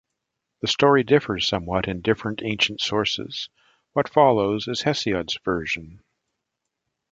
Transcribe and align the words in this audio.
The 0.61 0.67
story 0.67 1.03
differs 1.03 1.47
somewhat 1.47 1.87
in 1.87 2.01
different 2.01 2.41
ancient 2.41 2.81
sources; 2.81 3.49
what 3.93 4.09
follows 4.09 4.67
is 4.67 4.81
Hesiod's 4.81 5.37
version. 5.45 6.01